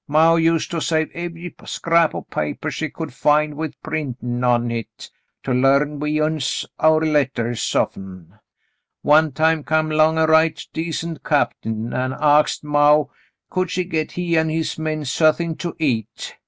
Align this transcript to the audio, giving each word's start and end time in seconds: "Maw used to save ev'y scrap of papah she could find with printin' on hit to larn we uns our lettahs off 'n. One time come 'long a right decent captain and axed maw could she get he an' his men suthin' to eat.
"Maw 0.07 0.35
used 0.35 0.71
to 0.71 0.81
save 0.81 1.11
ev'y 1.13 1.53
scrap 1.65 2.15
of 2.15 2.27
papah 2.31 2.71
she 2.71 2.89
could 2.89 3.13
find 3.13 3.53
with 3.55 3.79
printin' 3.83 4.43
on 4.43 4.71
hit 4.71 5.11
to 5.43 5.53
larn 5.53 5.99
we 5.99 6.19
uns 6.19 6.65
our 6.79 7.01
lettahs 7.01 7.75
off 7.79 7.95
'n. 7.95 8.33
One 9.03 9.31
time 9.31 9.63
come 9.63 9.91
'long 9.91 10.17
a 10.17 10.25
right 10.25 10.59
decent 10.73 11.23
captain 11.23 11.93
and 11.93 12.15
axed 12.19 12.63
maw 12.63 13.09
could 13.51 13.69
she 13.69 13.83
get 13.83 14.13
he 14.13 14.35
an' 14.35 14.49
his 14.49 14.79
men 14.79 15.05
suthin' 15.05 15.55
to 15.57 15.75
eat. 15.77 16.35